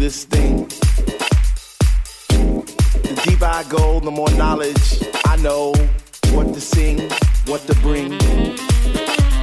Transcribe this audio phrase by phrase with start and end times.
[0.00, 0.66] this thing.
[2.28, 5.74] The deeper I go, the more knowledge I know
[6.32, 7.10] what to sing,
[7.44, 8.12] what to bring.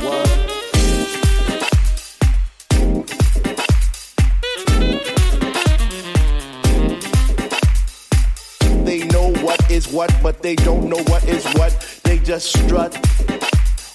[0.01, 0.27] What?
[8.83, 12.01] They know what is what, but they don't know what is what.
[12.03, 12.95] They just strut.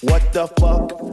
[0.01, 1.12] What the fuck?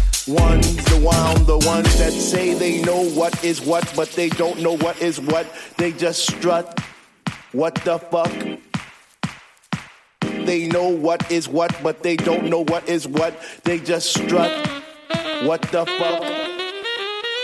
[0.27, 4.59] ones, the one, the ones that say they know what is what, but they don't
[4.59, 5.47] know what is what.
[5.77, 6.79] They just strut.
[7.51, 8.31] What the fuck?
[10.45, 13.33] They know what is what, but they don't know what is what.
[13.63, 14.67] They just strut.
[15.43, 16.23] What the fuck?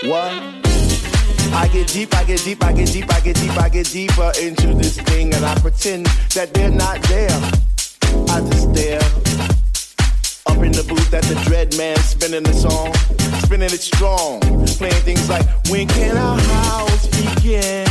[0.09, 0.31] What?
[1.53, 4.31] I get deep, I get deep, I get deep, I get deep, I get deeper
[4.39, 6.05] into this thing, and I pretend
[6.35, 7.29] that they're not there.
[8.29, 9.36] I just stare
[10.67, 12.93] in the booth at the Dread Man, spinning the song,
[13.39, 14.41] spinning it strong,
[14.75, 17.87] playing things like When can our house begin?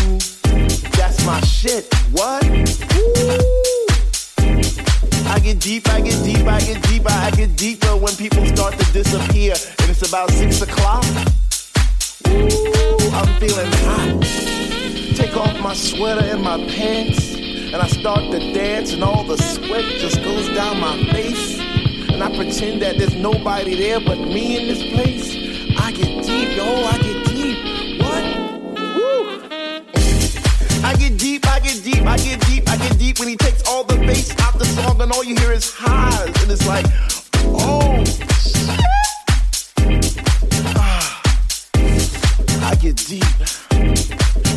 [0.92, 1.92] That's my shit.
[2.12, 2.45] What?
[2.45, 3.87] Ooh.
[5.28, 8.78] I get deep, I get deep, I get deeper, I get deeper when people start
[8.78, 11.04] to disappear, and it's about six o'clock.
[12.28, 14.21] Ooh, I'm feeling hot.
[15.16, 19.38] Take off my sweater and my pants, and I start to dance, and all the
[19.38, 21.65] sweat just goes down my face
[22.16, 25.37] and I pretend that there's nobody there but me in this place.
[25.78, 28.00] I get deep, yo, I get deep.
[28.00, 28.25] What?
[28.96, 29.42] Woo!
[30.82, 33.68] I get deep, I get deep, I get deep, I get deep when he takes
[33.68, 36.42] all the bass out the song and all you hear is highs.
[36.42, 36.87] And it's like,
[37.44, 38.70] oh, shit.
[40.75, 41.23] Ah,
[42.62, 43.65] I get deep.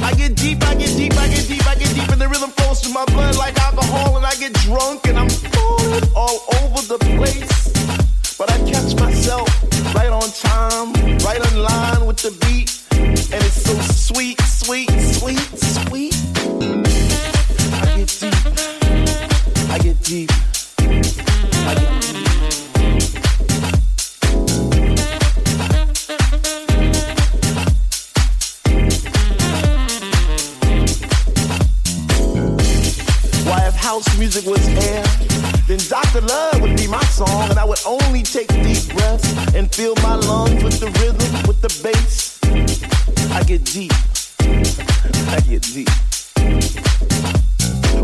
[0.01, 2.51] I get deep, I get deep, I get deep, I get deep, and the rhythm
[2.51, 6.81] flows through my blood like alcohol, and I get drunk and I'm falling all over
[6.88, 7.69] the place.
[8.38, 9.49] But I catch myself
[9.93, 15.39] right on time, right on line with the beat, and it's so sweet, sweet, sweet,
[15.59, 16.15] sweet.
[17.81, 18.35] I get deep,
[19.69, 20.31] I get deep,
[33.89, 35.03] house music was air,
[35.67, 36.22] then Dr.
[36.22, 40.13] Love would be my song, and I would only take deep breaths and fill my
[40.13, 42.38] lungs with the rhythm, with the bass.
[43.34, 43.91] I get deep.
[45.36, 45.89] I get deep.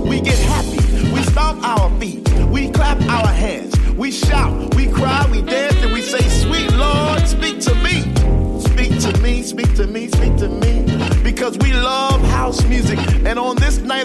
[0.09, 5.29] We get happy, we stomp our feet, we clap our hands, we shout, we cry,
[5.31, 8.01] we dance, and we say, Sweet Lord, speak to me.
[8.59, 10.75] Speak to me, speak to me, speak to me
[11.23, 12.99] because we love house music.
[13.25, 14.04] And on this night,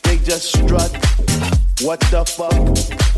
[0.11, 0.91] They just strut.
[1.83, 3.10] What the fuck?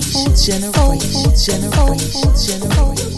[0.00, 3.17] 是钱的鬼是钱的鬼是钱的鬼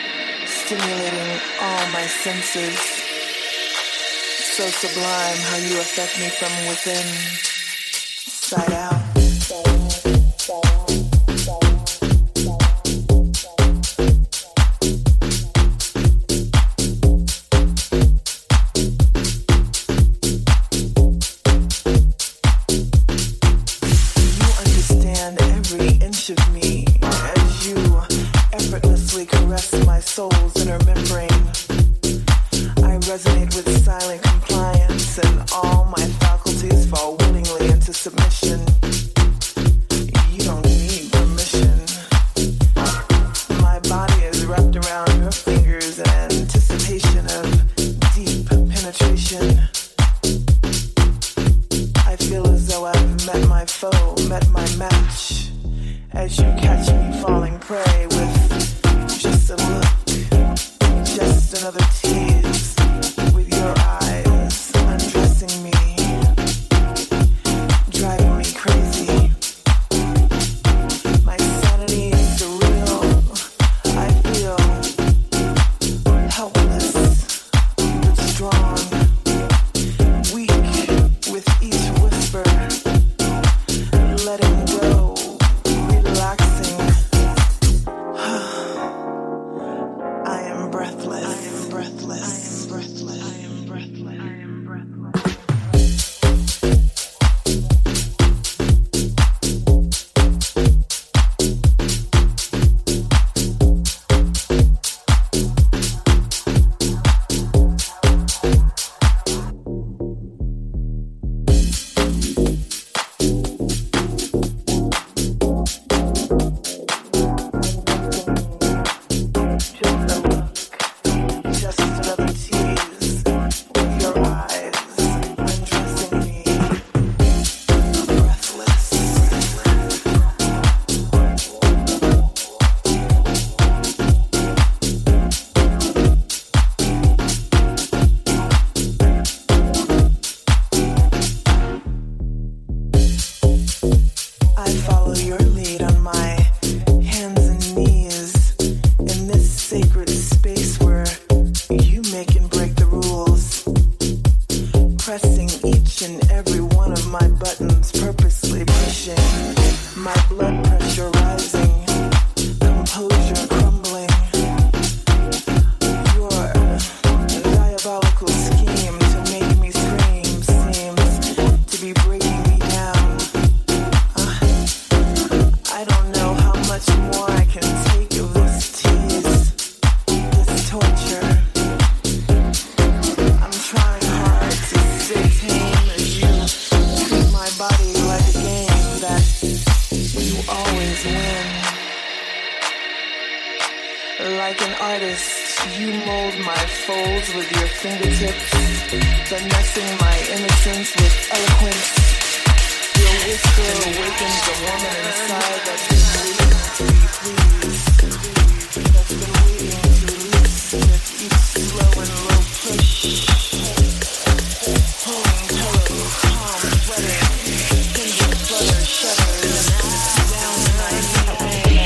[0.71, 2.79] stimulating all my senses.
[4.55, 7.05] So sublime how you affect me from within,
[8.25, 8.90] side out.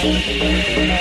[0.06, 0.94] Thank you.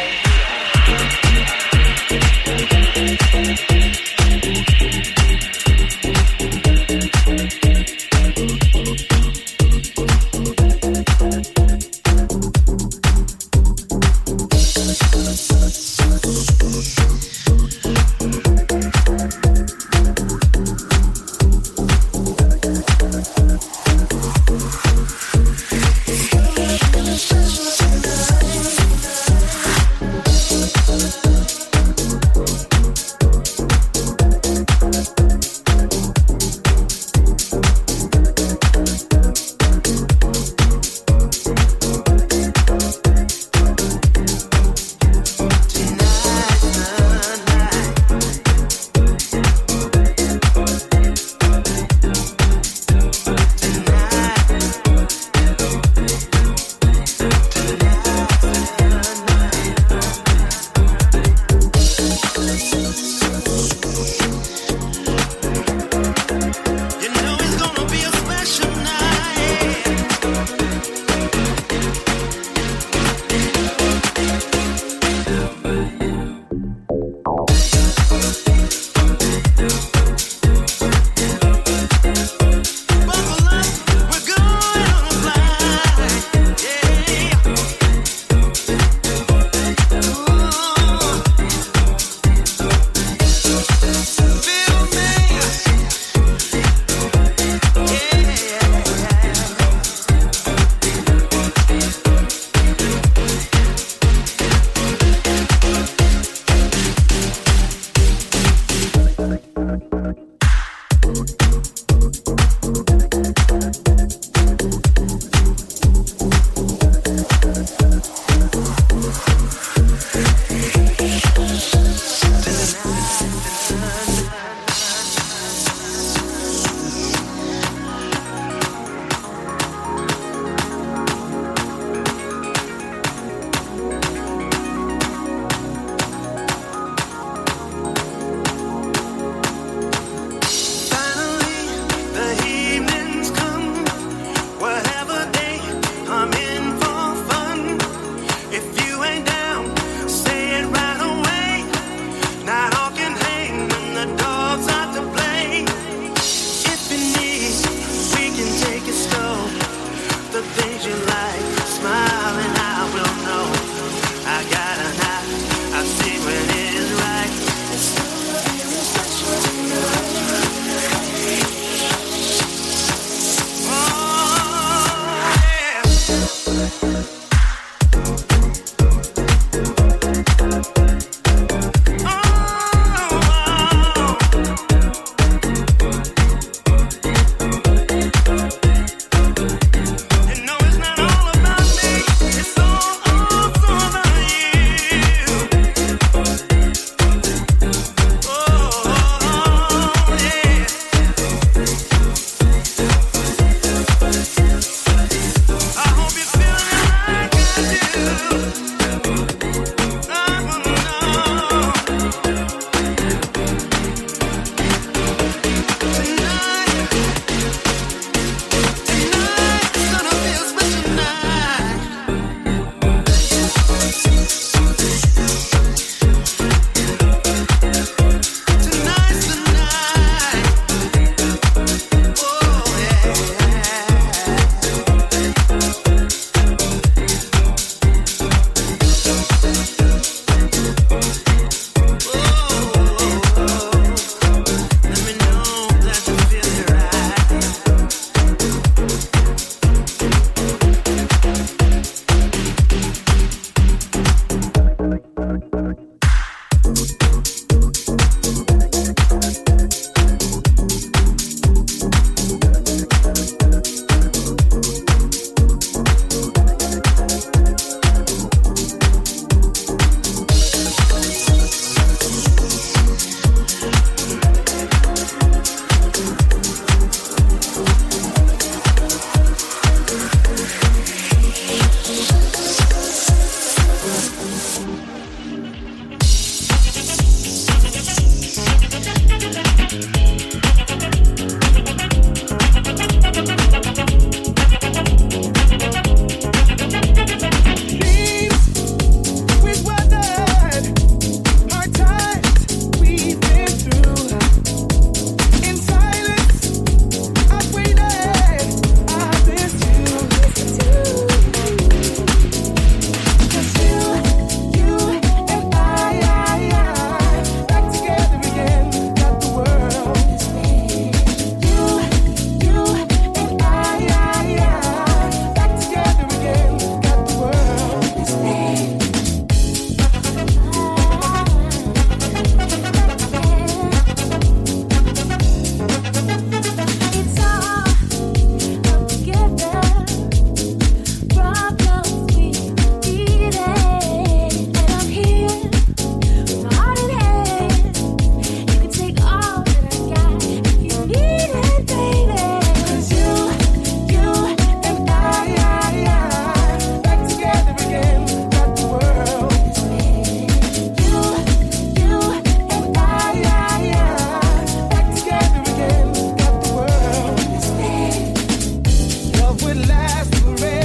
[369.34, 370.63] love will last forever.